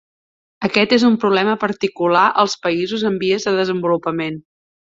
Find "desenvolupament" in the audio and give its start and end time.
3.63-4.43